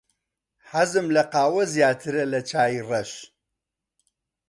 حەزم 0.69 1.07
لە 1.15 1.23
قاوە 1.33 1.63
زیاترە 1.73 2.23
لە 2.33 2.39
چای 2.49 2.75
ڕەش. 2.89 3.11